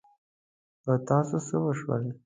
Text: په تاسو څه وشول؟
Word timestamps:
په 0.83 0.91
تاسو 1.07 1.37
څه 1.47 1.55
وشول؟ 1.63 2.03